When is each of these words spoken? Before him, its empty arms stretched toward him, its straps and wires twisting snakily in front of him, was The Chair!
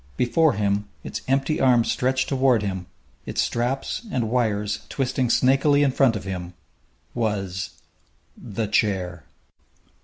Before 0.17 0.53
him, 0.53 0.87
its 1.03 1.21
empty 1.27 1.59
arms 1.61 1.91
stretched 1.91 2.27
toward 2.27 2.63
him, 2.63 2.87
its 3.27 3.39
straps 3.39 4.01
and 4.09 4.31
wires 4.31 4.79
twisting 4.89 5.29
snakily 5.29 5.83
in 5.83 5.91
front 5.91 6.15
of 6.15 6.23
him, 6.23 6.55
was 7.13 7.77
The 8.35 8.65
Chair! 8.65 9.25